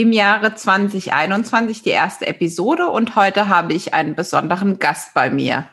im 0.00 0.12
Jahre 0.12 0.54
2021 0.54 1.82
die 1.82 1.90
erste 1.90 2.26
Episode 2.26 2.88
und 2.88 3.16
heute 3.16 3.48
habe 3.48 3.74
ich 3.74 3.92
einen 3.92 4.14
besonderen 4.14 4.78
Gast 4.78 5.12
bei 5.12 5.28
mir. 5.28 5.66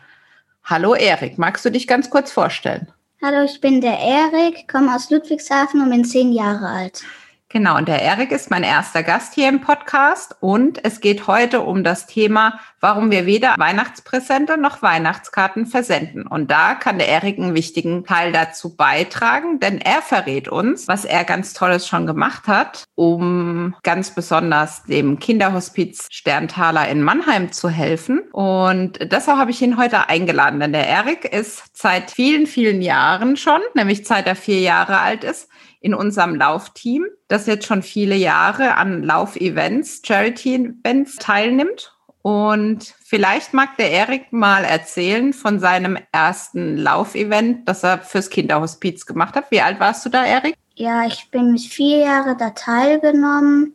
Hallo 0.65 0.95
Erik, 0.95 1.37
magst 1.37 1.63
du 1.63 1.71
dich 1.71 1.87
ganz 1.87 2.09
kurz 2.09 2.29
vorstellen? 2.33 2.91
Hallo, 3.23 3.45
ich 3.45 3.61
bin 3.61 3.79
der 3.79 3.97
Erik, 3.99 4.67
komme 4.67 4.93
aus 4.93 5.09
Ludwigshafen 5.09 5.81
und 5.81 5.89
bin 5.89 6.03
zehn 6.03 6.33
Jahre 6.33 6.67
alt. 6.67 7.03
Genau, 7.49 7.77
und 7.77 7.87
der 7.87 8.01
Erik 8.01 8.31
ist 8.33 8.51
mein 8.51 8.63
erster 8.63 9.03
Gast 9.03 9.33
hier 9.33 9.47
im 9.47 9.61
Podcast 9.61 10.35
und 10.41 10.83
es 10.83 10.99
geht 10.99 11.27
heute 11.27 11.61
um 11.61 11.81
das 11.81 12.05
Thema, 12.05 12.59
warum 12.81 13.09
wir 13.09 13.25
weder 13.25 13.55
Weihnachtspräsente 13.57 14.57
noch 14.57 14.81
Weihnachtskarten 14.81 15.65
versenden. 15.65 16.27
Und 16.27 16.51
da 16.51 16.75
kann 16.75 16.97
der 16.97 17.07
Erik 17.07 17.39
einen 17.39 17.55
wichtigen 17.55 18.03
Teil 18.03 18.33
dazu 18.33 18.75
beitragen, 18.75 19.61
denn 19.61 19.79
er 19.79 20.01
verrät 20.01 20.49
uns, 20.49 20.89
was 20.89 21.05
er 21.05 21.23
ganz 21.23 21.53
Tolles 21.53 21.87
schon 21.87 22.05
gemacht 22.05 22.47
hat, 22.47 22.83
um 22.95 23.75
ganz 23.81 24.13
besonders 24.13 24.83
dem 24.83 25.17
Kinderhospiz 25.17 26.07
Sterntaler 26.11 26.89
in 26.89 27.01
Mannheim 27.01 27.53
zu 27.53 27.69
helfen. 27.69 28.23
Und 28.33 28.99
deshalb 29.09 29.37
habe 29.37 29.51
ich 29.51 29.61
ihn 29.61 29.77
heute 29.77 30.09
eingeladen, 30.09 30.59
denn 30.59 30.73
der 30.73 30.87
Erik 30.87 31.23
ist 31.23 31.63
seit 31.71 32.11
vielen, 32.11 32.45
vielen 32.45 32.81
Jahren 32.81 33.37
schon, 33.37 33.61
nämlich 33.73 34.05
seit 34.05 34.27
er 34.27 34.35
vier 34.35 34.59
Jahre 34.59 34.99
alt 34.99 35.23
ist, 35.23 35.47
in 35.79 35.93
unserem 35.93 36.35
Laufteam, 36.35 37.05
das 37.27 37.45
jetzt 37.47 37.65
schon 37.65 37.83
viele 37.83 38.15
Jahre 38.15 38.75
an 38.75 39.03
Laufevents, 39.03 40.01
Charity-Events 40.05 41.17
teilnimmt. 41.17 41.93
Und 42.21 42.93
vielleicht 43.05 43.53
mag 43.53 43.77
der 43.77 43.91
Erik 43.91 44.33
mal 44.33 44.63
erzählen 44.65 45.31
von 45.31 45.59
seinem 45.59 45.97
ersten 46.11 46.75
Laufevent, 46.75 47.67
das 47.69 47.83
er 47.83 47.99
fürs 47.99 48.29
Kinderhospiz 48.29 49.05
gemacht 49.05 49.35
hat. 49.35 49.49
Wie 49.49 49.61
alt 49.61 49.79
warst 49.79 50.05
du 50.05 50.09
da, 50.09 50.25
Erik? 50.25 50.55
Ja, 50.75 51.05
ich 51.05 51.29
bin 51.31 51.53
mit 51.53 51.61
vier 51.61 51.99
Jahren 51.99 52.37
da 52.37 52.49
teilgenommen 52.49 53.73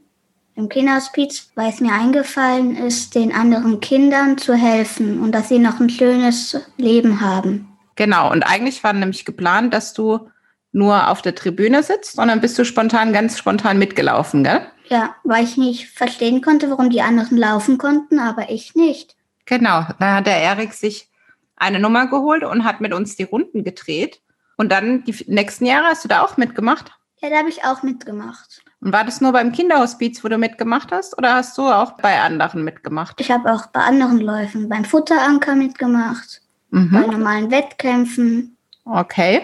im 0.54 0.68
Kinderhospiz, 0.68 1.50
weil 1.54 1.70
es 1.70 1.80
mir 1.80 1.92
eingefallen 1.92 2.76
ist, 2.76 3.14
den 3.14 3.34
anderen 3.34 3.80
Kindern 3.80 4.36
zu 4.36 4.54
helfen 4.54 5.20
und 5.20 5.32
dass 5.32 5.48
sie 5.48 5.58
noch 5.58 5.80
ein 5.80 5.88
schönes 5.88 6.60
Leben 6.76 7.20
haben. 7.20 7.68
Genau, 7.96 8.30
und 8.30 8.42
eigentlich 8.42 8.84
war 8.84 8.92
nämlich 8.92 9.24
geplant, 9.24 9.72
dass 9.72 9.94
du 9.94 10.28
nur 10.72 11.08
auf 11.08 11.22
der 11.22 11.34
Tribüne 11.34 11.82
sitzt, 11.82 12.16
sondern 12.16 12.40
bist 12.40 12.58
du 12.58 12.64
spontan, 12.64 13.12
ganz 13.12 13.38
spontan 13.38 13.78
mitgelaufen, 13.78 14.42
gell? 14.42 14.66
Ja, 14.88 15.14
weil 15.22 15.44
ich 15.44 15.56
nicht 15.56 15.88
verstehen 15.88 16.42
konnte, 16.42 16.70
warum 16.70 16.90
die 16.90 17.02
anderen 17.02 17.36
laufen 17.36 17.78
konnten, 17.78 18.18
aber 18.18 18.50
ich 18.50 18.74
nicht. 18.74 19.16
Genau, 19.44 19.84
da 19.98 20.16
hat 20.16 20.26
der 20.26 20.38
Erik 20.38 20.72
sich 20.72 21.08
eine 21.56 21.78
Nummer 21.78 22.08
geholt 22.08 22.42
und 22.44 22.64
hat 22.64 22.80
mit 22.80 22.92
uns 22.92 23.16
die 23.16 23.22
Runden 23.22 23.64
gedreht. 23.64 24.20
Und 24.56 24.72
dann 24.72 25.04
die 25.04 25.14
nächsten 25.28 25.66
Jahre 25.66 25.86
hast 25.86 26.04
du 26.04 26.08
da 26.08 26.22
auch 26.22 26.36
mitgemacht? 26.36 26.92
Ja, 27.20 27.30
da 27.30 27.38
habe 27.38 27.48
ich 27.48 27.64
auch 27.64 27.82
mitgemacht. 27.82 28.62
Und 28.80 28.92
war 28.92 29.04
das 29.04 29.20
nur 29.20 29.32
beim 29.32 29.52
Kinderhospiz, 29.52 30.24
wo 30.24 30.28
du 30.28 30.38
mitgemacht 30.38 30.90
hast, 30.90 31.16
oder 31.16 31.34
hast 31.34 31.56
du 31.56 31.62
auch 31.62 31.92
bei 31.92 32.20
anderen 32.20 32.64
mitgemacht? 32.64 33.20
Ich 33.20 33.30
habe 33.30 33.52
auch 33.52 33.66
bei 33.66 33.80
anderen 33.80 34.18
Läufen, 34.18 34.68
beim 34.68 34.84
Futteranker 34.84 35.54
mitgemacht, 35.54 36.42
mhm. 36.70 36.90
bei 36.90 37.06
normalen 37.06 37.50
Wettkämpfen. 37.50 38.56
Okay. 38.84 39.42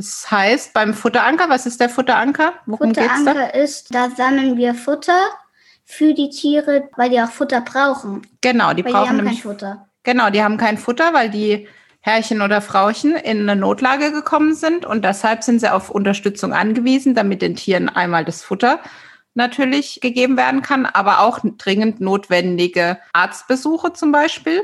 Das 0.00 0.30
heißt, 0.30 0.72
beim 0.72 0.94
Futteranker, 0.94 1.50
was 1.50 1.66
ist 1.66 1.78
der 1.78 1.90
Futteranker? 1.90 2.54
Worum 2.64 2.94
Futteranker 2.94 3.34
da? 3.34 3.46
ist, 3.48 3.94
da 3.94 4.08
sammeln 4.08 4.56
wir 4.56 4.74
Futter 4.74 5.20
für 5.84 6.14
die 6.14 6.30
Tiere, 6.30 6.88
weil 6.96 7.10
die 7.10 7.20
auch 7.20 7.30
Futter 7.30 7.60
brauchen. 7.60 8.26
Genau, 8.40 8.72
die 8.72 8.82
weil 8.82 8.92
brauchen 8.92 9.04
die 9.04 9.08
haben 9.10 9.16
nämlich 9.16 9.42
kein 9.42 9.52
Futter. 9.52 9.88
Genau, 10.02 10.30
die 10.30 10.42
haben 10.42 10.56
kein 10.56 10.78
Futter, 10.78 11.12
weil 11.12 11.28
die 11.28 11.68
Herrchen 12.00 12.40
oder 12.40 12.62
Frauchen 12.62 13.14
in 13.14 13.42
eine 13.42 13.60
Notlage 13.60 14.10
gekommen 14.10 14.54
sind 14.54 14.86
und 14.86 15.04
deshalb 15.04 15.42
sind 15.42 15.60
sie 15.60 15.70
auf 15.70 15.90
Unterstützung 15.90 16.54
angewiesen, 16.54 17.14
damit 17.14 17.42
den 17.42 17.56
Tieren 17.56 17.90
einmal 17.90 18.24
das 18.24 18.42
Futter 18.42 18.80
natürlich 19.34 20.00
gegeben 20.00 20.38
werden 20.38 20.62
kann, 20.62 20.86
aber 20.86 21.20
auch 21.20 21.40
dringend 21.58 22.00
notwendige 22.00 22.98
Arztbesuche 23.12 23.92
zum 23.92 24.12
Beispiel. 24.12 24.62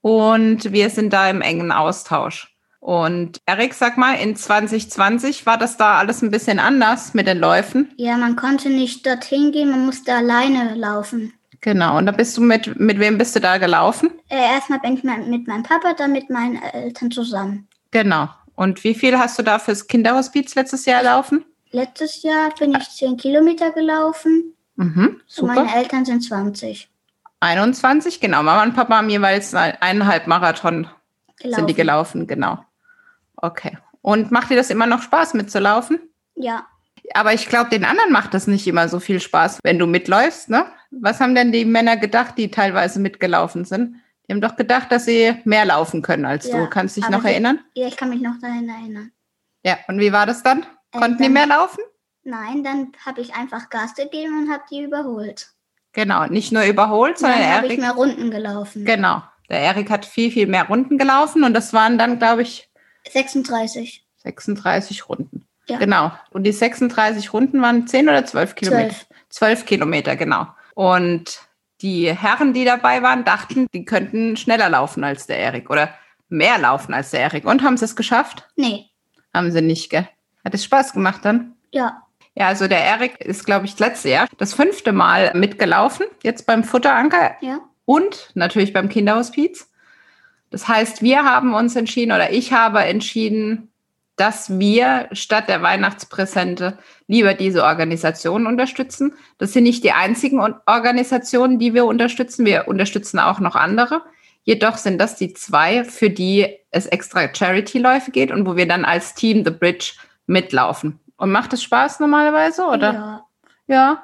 Und 0.00 0.72
wir 0.72 0.88
sind 0.88 1.12
da 1.12 1.28
im 1.28 1.42
engen 1.42 1.72
Austausch. 1.72 2.51
Und 2.82 3.40
Erik, 3.46 3.74
sag 3.74 3.96
mal, 3.96 4.14
in 4.14 4.34
2020 4.34 5.46
war 5.46 5.56
das 5.56 5.76
da 5.76 5.98
alles 5.98 6.20
ein 6.20 6.32
bisschen 6.32 6.58
anders 6.58 7.14
mit 7.14 7.28
den 7.28 7.38
Läufen? 7.38 7.92
Ja, 7.96 8.16
man 8.16 8.34
konnte 8.34 8.70
nicht 8.70 9.06
dorthin 9.06 9.52
gehen, 9.52 9.70
man 9.70 9.86
musste 9.86 10.12
alleine 10.12 10.74
laufen. 10.74 11.32
Genau, 11.60 11.96
und 11.96 12.06
da 12.06 12.12
bist 12.12 12.36
du 12.36 12.40
mit, 12.40 12.80
mit 12.80 12.98
wem 12.98 13.18
bist 13.18 13.36
du 13.36 13.40
da 13.40 13.58
gelaufen? 13.58 14.10
Äh, 14.28 14.54
erstmal 14.54 14.80
bin 14.80 14.94
ich 14.94 15.04
mit 15.04 15.46
meinem 15.46 15.62
Papa, 15.62 15.94
dann 15.96 16.10
mit 16.10 16.28
meinen 16.28 16.60
Eltern 16.60 17.12
zusammen. 17.12 17.68
Genau. 17.92 18.28
Und 18.56 18.82
wie 18.82 18.94
viel 18.94 19.16
hast 19.16 19.38
du 19.38 19.44
da 19.44 19.60
fürs 19.60 19.86
Kinderhospiz 19.86 20.56
letztes 20.56 20.84
Jahr 20.84 21.04
laufen? 21.04 21.44
Letztes 21.70 22.24
Jahr 22.24 22.52
bin 22.58 22.74
ich 22.74 22.90
10 22.90 23.16
Kilometer 23.16 23.70
gelaufen. 23.70 24.56
Mhm, 24.74 25.20
super. 25.28 25.50
Und 25.50 25.54
meine 25.54 25.76
Eltern 25.76 26.04
sind 26.04 26.24
20. 26.24 26.88
21, 27.38 28.18
genau. 28.18 28.42
Mama 28.42 28.64
und 28.64 28.74
Papa 28.74 28.96
haben 28.96 29.08
jeweils 29.08 29.54
eineinhalb 29.54 30.26
Marathon 30.26 30.88
gelaufen. 31.38 31.60
sind 31.60 31.70
die 31.70 31.74
gelaufen, 31.74 32.26
genau. 32.26 32.58
Okay. 33.42 33.76
Und 34.00 34.30
macht 34.30 34.50
dir 34.50 34.56
das 34.56 34.70
immer 34.70 34.86
noch 34.86 35.02
Spaß 35.02 35.34
mitzulaufen? 35.34 36.00
Ja. 36.34 36.66
Aber 37.14 37.34
ich 37.34 37.48
glaube, 37.48 37.68
den 37.68 37.84
anderen 37.84 38.12
macht 38.12 38.32
das 38.32 38.46
nicht 38.46 38.66
immer 38.66 38.88
so 38.88 39.00
viel 39.00 39.20
Spaß, 39.20 39.58
wenn 39.62 39.78
du 39.78 39.86
mitläufst, 39.86 40.48
ne? 40.48 40.66
Was 40.90 41.20
haben 41.20 41.34
denn 41.34 41.52
die 41.52 41.64
Männer 41.64 41.96
gedacht, 41.96 42.38
die 42.38 42.50
teilweise 42.50 43.00
mitgelaufen 43.00 43.64
sind? 43.64 43.96
Die 44.26 44.32
haben 44.32 44.40
doch 44.40 44.56
gedacht, 44.56 44.92
dass 44.92 45.04
sie 45.04 45.34
mehr 45.44 45.64
laufen 45.64 46.00
können 46.00 46.24
als 46.24 46.48
ja, 46.48 46.58
du. 46.58 46.70
Kannst 46.70 46.96
du 46.96 47.00
dich 47.00 47.10
noch 47.10 47.24
erinnern? 47.24 47.60
Ja, 47.74 47.88
ich 47.88 47.96
kann 47.96 48.10
mich 48.10 48.20
noch 48.20 48.38
daran 48.40 48.68
erinnern. 48.68 49.10
Ja, 49.64 49.78
und 49.88 49.98
wie 49.98 50.12
war 50.12 50.26
das 50.26 50.42
dann? 50.42 50.62
Äh, 50.92 50.98
Konnten 50.98 51.18
dann, 51.18 51.26
die 51.26 51.28
mehr 51.28 51.46
laufen? 51.46 51.80
Nein, 52.24 52.62
dann 52.62 52.92
habe 53.04 53.20
ich 53.20 53.34
einfach 53.34 53.68
Gas 53.68 53.94
gegeben 53.94 54.44
und 54.44 54.52
habe 54.52 54.62
die 54.70 54.82
überholt. 54.82 55.50
Genau, 55.92 56.26
nicht 56.26 56.52
nur 56.52 56.62
überholt, 56.62 57.18
sondern 57.18 57.40
dann 57.40 57.52
habe 57.52 57.66
ich 57.66 57.78
mehr 57.78 57.92
Runden 57.92 58.30
gelaufen. 58.30 58.84
Genau, 58.84 59.22
der 59.50 59.60
Erik 59.60 59.90
hat 59.90 60.06
viel, 60.06 60.30
viel 60.30 60.46
mehr 60.46 60.68
Runden 60.68 60.98
gelaufen 60.98 61.44
und 61.44 61.52
das 61.52 61.72
waren 61.72 61.98
dann, 61.98 62.18
glaube 62.18 62.42
ich, 62.42 62.71
36. 63.10 64.04
36 64.18 65.08
Runden. 65.08 65.46
Ja. 65.68 65.78
Genau. 65.78 66.12
Und 66.30 66.44
die 66.44 66.52
36 66.52 67.32
Runden 67.32 67.62
waren 67.62 67.86
10 67.86 68.08
oder 68.08 68.24
12 68.24 68.54
Kilometer? 68.54 68.90
12. 68.90 69.06
12 69.30 69.64
Kilometer, 69.66 70.16
genau. 70.16 70.46
Und 70.74 71.40
die 71.80 72.12
Herren, 72.12 72.52
die 72.52 72.64
dabei 72.64 73.02
waren, 73.02 73.24
dachten, 73.24 73.66
die 73.72 73.84
könnten 73.84 74.36
schneller 74.36 74.68
laufen 74.68 75.04
als 75.04 75.26
der 75.26 75.38
Erik 75.38 75.70
oder 75.70 75.92
mehr 76.28 76.58
laufen 76.58 76.94
als 76.94 77.10
der 77.10 77.20
Erik. 77.20 77.44
Und 77.44 77.62
haben 77.62 77.76
sie 77.76 77.84
es 77.84 77.96
geschafft? 77.96 78.48
Nee. 78.56 78.86
Haben 79.34 79.50
sie 79.50 79.62
nicht, 79.62 79.90
gell? 79.90 80.08
Hat 80.44 80.54
es 80.54 80.64
Spaß 80.64 80.92
gemacht 80.92 81.24
dann? 81.24 81.54
Ja. 81.70 82.02
Ja, 82.34 82.48
also 82.48 82.66
der 82.66 82.82
Erik 82.82 83.20
ist, 83.20 83.44
glaube 83.44 83.66
ich, 83.66 83.72
das 83.72 83.80
letzte 83.80 84.08
Jahr 84.08 84.26
das 84.38 84.54
fünfte 84.54 84.92
Mal 84.92 85.32
mitgelaufen, 85.34 86.06
jetzt 86.22 86.46
beim 86.46 86.64
Futteranker. 86.64 87.36
Ja. 87.40 87.60
Und 87.84 88.30
natürlich 88.34 88.72
beim 88.72 88.88
Kinderhospiz. 88.88 89.68
Das 90.52 90.68
heißt, 90.68 91.02
wir 91.02 91.24
haben 91.24 91.54
uns 91.54 91.74
entschieden 91.74 92.12
oder 92.12 92.30
ich 92.30 92.52
habe 92.52 92.80
entschieden, 92.84 93.72
dass 94.16 94.58
wir 94.58 95.08
statt 95.12 95.48
der 95.48 95.62
Weihnachtspräsente 95.62 96.78
lieber 97.08 97.34
diese 97.34 97.64
Organisationen 97.64 98.46
unterstützen. 98.46 99.14
Das 99.38 99.52
sind 99.52 99.64
nicht 99.64 99.82
die 99.82 99.92
einzigen 99.92 100.38
Organisationen, 100.66 101.58
die 101.58 101.72
wir 101.74 101.86
unterstützen. 101.86 102.44
Wir 102.44 102.68
unterstützen 102.68 103.18
auch 103.18 103.40
noch 103.40 103.56
andere. 103.56 104.02
Jedoch 104.44 104.76
sind 104.76 105.00
das 105.00 105.16
die 105.16 105.32
zwei, 105.32 105.84
für 105.84 106.10
die 106.10 106.46
es 106.70 106.86
extra 106.86 107.34
Charity-Läufe 107.34 108.10
geht 108.10 108.30
und 108.30 108.46
wo 108.46 108.56
wir 108.56 108.68
dann 108.68 108.84
als 108.84 109.14
Team 109.14 109.44
The 109.44 109.50
Bridge 109.50 109.94
mitlaufen. 110.26 111.00
Und 111.16 111.32
macht 111.32 111.52
es 111.52 111.62
Spaß 111.62 112.00
normalerweise, 112.00 112.64
oder? 112.66 112.92
Ja. 112.92 113.26
Ja. 113.66 114.02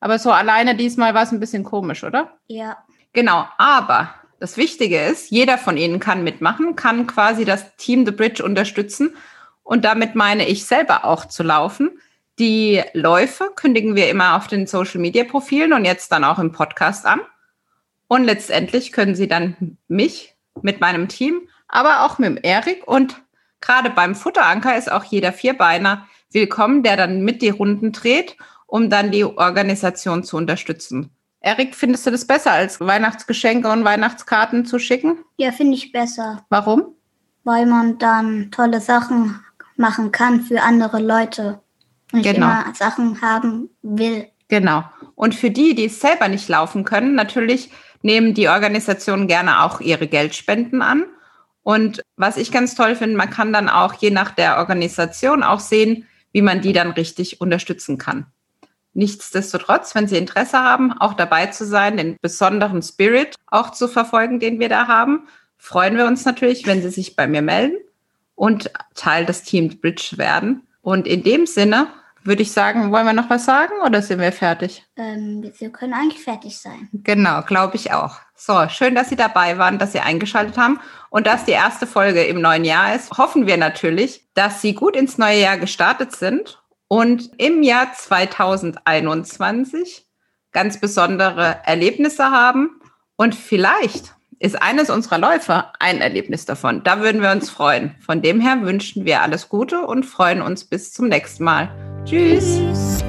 Aber 0.00 0.18
so 0.18 0.30
alleine 0.30 0.76
diesmal 0.76 1.14
war 1.14 1.24
es 1.24 1.32
ein 1.32 1.40
bisschen 1.40 1.64
komisch, 1.64 2.04
oder? 2.04 2.38
Ja. 2.46 2.78
Genau. 3.12 3.46
Aber 3.58 4.14
das 4.40 4.56
Wichtige 4.56 5.00
ist, 5.00 5.30
jeder 5.30 5.58
von 5.58 5.76
Ihnen 5.76 6.00
kann 6.00 6.24
mitmachen, 6.24 6.76
kann 6.76 7.06
quasi 7.06 7.44
das 7.44 7.76
Team 7.76 8.04
The 8.04 8.12
Bridge 8.12 8.44
unterstützen. 8.44 9.16
Und 9.62 9.84
damit 9.84 10.14
meine 10.14 10.46
ich 10.46 10.66
selber 10.66 11.04
auch 11.04 11.24
zu 11.26 11.42
laufen. 11.42 11.90
Die 12.38 12.82
Läufe 12.92 13.50
kündigen 13.54 13.94
wir 13.94 14.10
immer 14.10 14.36
auf 14.36 14.48
den 14.48 14.66
Social 14.66 15.00
Media 15.00 15.24
Profilen 15.24 15.72
und 15.72 15.84
jetzt 15.84 16.10
dann 16.12 16.24
auch 16.24 16.38
im 16.38 16.52
Podcast 16.52 17.06
an. 17.06 17.20
Und 18.08 18.24
letztendlich 18.24 18.92
können 18.92 19.14
Sie 19.14 19.28
dann 19.28 19.78
mich 19.88 20.34
mit 20.62 20.80
meinem 20.80 21.08
Team, 21.08 21.48
aber 21.68 22.04
auch 22.04 22.18
mit 22.18 22.44
Erik 22.44 22.86
und 22.86 23.22
gerade 23.60 23.90
beim 23.90 24.14
Futteranker 24.14 24.76
ist 24.76 24.90
auch 24.90 25.04
jeder 25.04 25.32
Vierbeiner 25.32 26.06
willkommen, 26.30 26.82
der 26.82 26.96
dann 26.96 27.22
mit 27.22 27.40
die 27.40 27.48
Runden 27.48 27.92
dreht, 27.92 28.36
um 28.66 28.90
dann 28.90 29.10
die 29.10 29.24
Organisation 29.24 30.22
zu 30.22 30.36
unterstützen. 30.36 31.10
Erik, 31.44 31.74
findest 31.74 32.06
du 32.06 32.10
das 32.10 32.26
besser, 32.26 32.52
als 32.52 32.80
Weihnachtsgeschenke 32.80 33.70
und 33.70 33.84
Weihnachtskarten 33.84 34.64
zu 34.64 34.78
schicken? 34.78 35.18
Ja, 35.36 35.52
finde 35.52 35.74
ich 35.74 35.92
besser, 35.92 36.42
Warum? 36.48 36.94
weil 37.44 37.66
man 37.66 37.98
dann 37.98 38.50
tolle 38.50 38.80
Sachen 38.80 39.38
machen 39.76 40.10
kann 40.10 40.40
für 40.40 40.62
andere 40.62 41.00
Leute 41.02 41.60
und 42.12 42.22
Genau. 42.22 42.46
immer 42.46 42.64
Sachen 42.74 43.20
haben 43.20 43.68
will. 43.82 44.26
Genau. 44.48 44.84
Und 45.16 45.34
für 45.34 45.50
die, 45.50 45.74
die 45.74 45.84
es 45.84 46.00
selber 46.00 46.28
nicht 46.28 46.48
laufen 46.48 46.84
können, 46.84 47.14
natürlich 47.14 47.70
nehmen 48.00 48.32
die 48.32 48.48
Organisationen 48.48 49.28
gerne 49.28 49.62
auch 49.64 49.82
ihre 49.82 50.06
Geldspenden 50.06 50.80
an. 50.80 51.04
Und 51.62 52.00
was 52.16 52.38
ich 52.38 52.52
ganz 52.52 52.74
toll 52.74 52.96
finde, 52.96 53.18
man 53.18 53.28
kann 53.28 53.52
dann 53.52 53.68
auch 53.68 53.92
je 53.92 54.10
nach 54.10 54.30
der 54.30 54.56
Organisation 54.56 55.42
auch 55.42 55.60
sehen, 55.60 56.06
wie 56.32 56.40
man 56.42 56.62
die 56.62 56.72
dann 56.72 56.92
richtig 56.92 57.42
unterstützen 57.42 57.98
kann. 57.98 58.26
Nichtsdestotrotz, 58.94 59.94
wenn 59.94 60.08
Sie 60.08 60.16
Interesse 60.16 60.58
haben, 60.58 60.92
auch 60.92 61.14
dabei 61.14 61.46
zu 61.46 61.66
sein, 61.66 61.96
den 61.96 62.16
besonderen 62.22 62.80
Spirit 62.80 63.34
auch 63.46 63.70
zu 63.70 63.88
verfolgen, 63.88 64.40
den 64.40 64.60
wir 64.60 64.68
da 64.68 64.86
haben, 64.86 65.26
freuen 65.58 65.96
wir 65.96 66.06
uns 66.06 66.24
natürlich, 66.24 66.66
wenn 66.66 66.80
Sie 66.80 66.90
sich 66.90 67.16
bei 67.16 67.26
mir 67.26 67.42
melden 67.42 67.76
und 68.36 68.70
Teil 68.94 69.26
des 69.26 69.42
Team 69.42 69.80
Bridge 69.80 70.12
werden. 70.16 70.66
Und 70.80 71.06
in 71.06 71.24
dem 71.24 71.46
Sinne 71.46 71.88
würde 72.24 72.42
ich 72.42 72.52
sagen, 72.52 72.90
wollen 72.90 73.06
wir 73.06 73.12
noch 73.12 73.30
was 73.30 73.44
sagen 73.44 73.74
oder 73.84 74.00
sind 74.00 74.20
wir 74.20 74.32
fertig? 74.32 74.84
Ähm, 74.96 75.52
wir 75.58 75.70
können 75.70 75.92
eigentlich 75.92 76.22
fertig 76.22 76.58
sein. 76.58 76.88
Genau, 76.92 77.42
glaube 77.42 77.76
ich 77.76 77.92
auch. 77.92 78.16
So, 78.34 78.68
schön, 78.68 78.94
dass 78.94 79.10
Sie 79.10 79.16
dabei 79.16 79.58
waren, 79.58 79.78
dass 79.78 79.92
Sie 79.92 80.00
eingeschaltet 80.00 80.56
haben 80.56 80.80
und 81.10 81.26
dass 81.26 81.44
die 81.44 81.52
erste 81.52 81.86
Folge 81.86 82.24
im 82.24 82.40
neuen 82.40 82.64
Jahr 82.64 82.94
ist. 82.94 83.10
Hoffen 83.18 83.46
wir 83.46 83.56
natürlich, 83.56 84.26
dass 84.34 84.62
Sie 84.62 84.74
gut 84.74 84.96
ins 84.96 85.18
neue 85.18 85.40
Jahr 85.40 85.58
gestartet 85.58 86.16
sind 86.16 86.62
und 86.88 87.30
im 87.38 87.62
Jahr 87.62 87.92
2021 87.92 90.06
ganz 90.52 90.80
besondere 90.80 91.58
Erlebnisse 91.64 92.30
haben 92.30 92.80
und 93.16 93.34
vielleicht 93.34 94.14
ist 94.38 94.60
eines 94.60 94.90
unserer 94.90 95.18
Läufer 95.18 95.72
ein 95.78 96.00
Erlebnis 96.00 96.44
davon. 96.44 96.82
Da 96.84 97.00
würden 97.00 97.22
wir 97.22 97.30
uns 97.30 97.50
freuen. 97.50 97.94
Von 98.00 98.20
dem 98.20 98.40
her 98.40 98.62
wünschen 98.62 99.04
wir 99.04 99.22
alles 99.22 99.48
Gute 99.48 99.86
und 99.86 100.04
freuen 100.04 100.42
uns 100.42 100.64
bis 100.64 100.92
zum 100.92 101.08
nächsten 101.08 101.44
Mal. 101.44 101.70
Tschüss. 102.04 103.02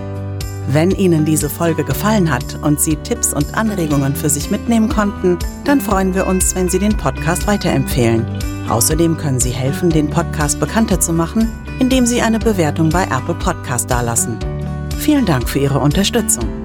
Wenn 0.67 0.91
Ihnen 0.91 1.25
diese 1.25 1.49
Folge 1.49 1.83
gefallen 1.83 2.33
hat 2.33 2.59
und 2.63 2.79
Sie 2.79 2.95
Tipps 2.97 3.33
und 3.33 3.55
Anregungen 3.55 4.15
für 4.15 4.29
sich 4.29 4.49
mitnehmen 4.49 4.89
konnten, 4.89 5.37
dann 5.63 5.79
freuen 5.79 6.15
wir 6.15 6.25
uns, 6.25 6.55
wenn 6.55 6.69
Sie 6.69 6.79
den 6.79 6.97
Podcast 6.97 7.45
weiterempfehlen. 7.47 8.54
Außerdem 8.69 9.17
können 9.17 9.39
Sie 9.39 9.51
helfen, 9.51 9.89
den 9.89 10.09
Podcast 10.09 10.59
bekannter 10.59 10.99
zu 10.99 11.13
machen, 11.13 11.51
indem 11.79 12.05
Sie 12.05 12.21
eine 12.21 12.39
Bewertung 12.39 12.89
bei 12.89 13.03
Apple 13.03 13.35
Podcast 13.35 13.89
dalassen. 13.89 14.37
Vielen 14.97 15.25
Dank 15.25 15.47
für 15.47 15.59
Ihre 15.59 15.79
Unterstützung. 15.79 16.64